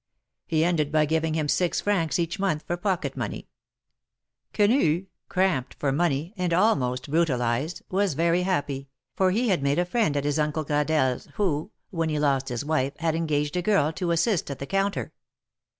[0.01, 0.03] ^^
[0.47, 3.49] He ended by giving him six francs each month for pocket money.
[4.51, 9.85] Quenu, cramped for money, and almost brutalized, was very happy, for he had made a
[9.85, 13.91] friend at his Uncle Gradelle's, who, when he lost his wife, had engaged a girl
[13.91, 15.13] to assist at the counter.